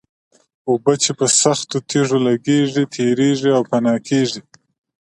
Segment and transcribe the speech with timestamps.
[0.69, 4.41] اوبه چې په سختو تېږو لګېږي تېرېږي او فنا کېږي.